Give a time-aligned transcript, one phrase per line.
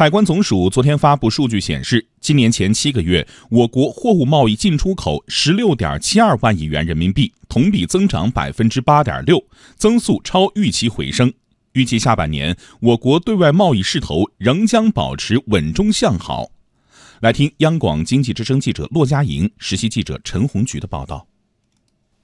[0.00, 9.44] 海关总署昨天发布数据显示，今年前七个月，我国货物贸易进出口十六点七二万亿元人民币，同比增长百分之八点六，
[9.76, 11.30] 增速超预期回升。
[11.72, 16.48] 预计下半年，我国对外贸易势头仍将保持稳中向好。
[17.20, 21.26] 来听央广经济之声记者骆佳莹、实习记者陈红菊的报道。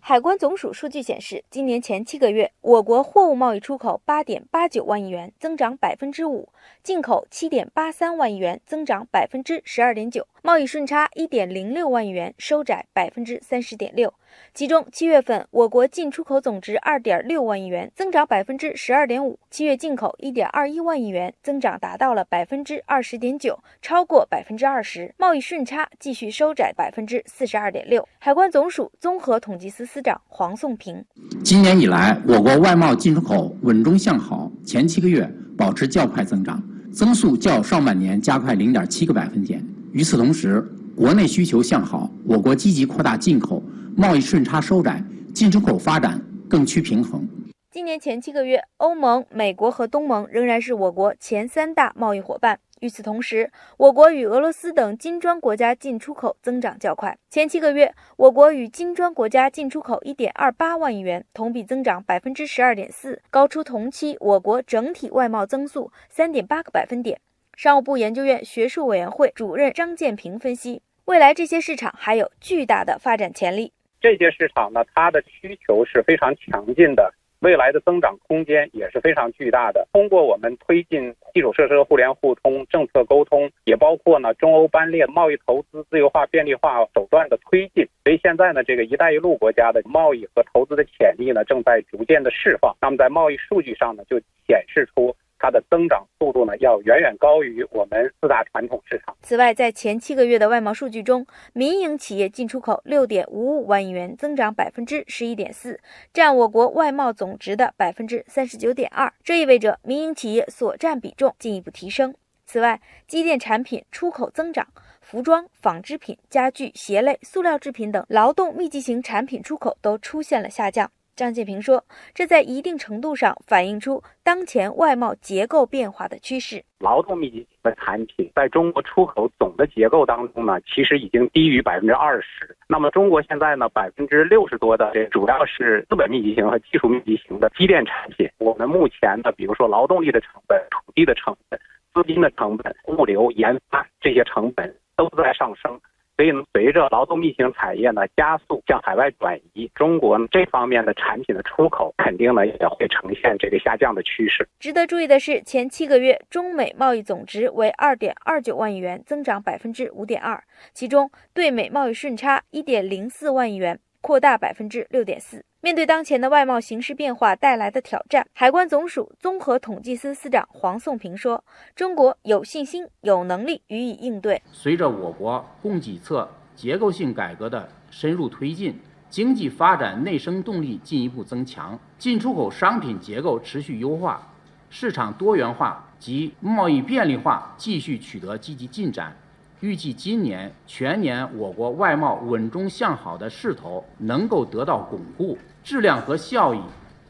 [0.08, 6.46] 海关总署数据显示，今年前七个月，我国货物贸易出口八点八九万亿元，增长百分之五；
[6.84, 14.14] 进口七点八三万亿元，增长百分之十二点九；贸易顺差一点零六万亿元，收窄百分之三十点六。
[14.54, 25.12] 其中，七月份我国进出口总值二点六万亿元，增长百分之十二点五；七月进口一点二一万亿元，增长达到了百分之二十点九，超过百分之二十。
[25.18, 28.08] 贸易顺差继续收窄百分之四十二点六。
[28.20, 31.04] 海关总署综合统计司司长黄颂平：
[31.42, 39.55] 今年以来，我国外贸进出口稳中向好，前七个月保持较快增长，增速较上半年加快零点七个百分点。
[39.96, 40.62] 与此同时，
[40.94, 43.62] 国内需求向好，我国积极扩大进口。
[43.96, 47.26] 贸易顺差收窄，进出口发展更趋平衡。
[47.70, 52.60] 今年前七个月，欧盟、美国和东盟仍然是我国前三大贸易伙伴。
[52.80, 57.16] 与此同时，我国与俄罗斯等金砖国家进出口增长较快。
[57.30, 67.18] 前七个月，我国与金砖国家进出口一点二八万亿元，同比增长百分之十二点四，高出同期我国整体外贸增速三点八个百分点。
[67.56, 73.72] 商务部研究院学术委员会主任张建平分析，未来这些市场还有巨大的发展潜力。
[73.98, 79.88] 这些市场呢，它的需求是非常强劲的，未来的增长空间也是非常巨大的。
[79.90, 92.76] 通过我们推进基础设施互联互通、政策沟通，也包括呢中欧班列贸易投资自由化便利化手段的推进，所以现在呢，这个“一带一路”国家的贸易和投资的潜力呢，正在逐渐的释放。
[92.82, 95.16] 那么在贸易数据上呢，就显示出。
[95.38, 99.16] 它的增长速度呢，要远远高于我们四大传统市场。
[99.22, 105.78] 此外，在前七个月的外贸数据中，民营企业进出口六点五五万亿元，增长百分之十一点四，
[106.12, 109.12] 占我国外贸总值的百分之三十九点二。
[109.22, 112.14] 这意味着民营企业所占比重进一步提升。
[112.46, 114.66] 此外，机电产品出口增长，
[115.00, 120.90] 服装、纺织品、家具、鞋类、塑料制品等劳动密集型产品出口都出现了下降。
[121.16, 121.82] 张建平说
[122.12, 126.62] ：“这在一定程度上反映出当前外贸结构变化的趋势。
[126.80, 132.54] 劳动密集型的产品在中国出口总的结构当中呢，其实已经低于百分之二十。
[132.68, 138.28] 那么中国现在呢，百分之六十多的这主要是资本密集型和技术密集型的机电产品。
[138.36, 141.58] 我们目前的，比如说劳动力的成本、土地的成本、
[141.94, 145.80] 资金的成本、物流、研发这些成本都在上升。”
[146.16, 154.48] 所以呢，随着劳动密集型产业呢加速向海外转移，中国这方面的产品的出口肯定呢也会呈现这个下降的趋势。
[154.58, 163.78] 值得注意的是，前七个月中美贸易总值为二点二九万亿元，增长百分之五点二，其中对美贸易顺差一点零四万亿元。
[164.06, 165.44] 扩大百分之六点四。
[165.60, 171.42] 面对当前的外贸形势变化带来的挑战，海关总署综合统计司司长黄颂平说
[171.74, 174.40] ：“中国有信心、有能力予以应对。
[174.52, 178.78] 随着我国供给侧结构性改革的深入推进，
[179.10, 184.32] 经济发展内生动力进一步增强，进出口商品结构持续优化，
[184.70, 189.16] 市场多元化及贸易便利化继续取得积极进展。”
[189.60, 196.60] 预计今年全年我国外贸稳中向好的势头能够得到巩固，质量和效益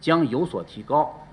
[0.01, 1.26] 将有所提高。